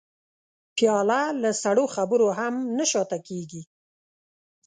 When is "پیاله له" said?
0.75-1.49